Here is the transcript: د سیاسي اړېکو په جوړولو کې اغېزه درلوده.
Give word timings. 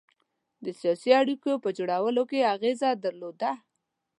د 0.63 0.65
سیاسي 0.79 1.11
اړېکو 1.21 1.51
په 1.63 1.69
جوړولو 1.77 2.23
کې 2.29 2.49
اغېزه 2.53 2.89
درلوده. 3.05 3.51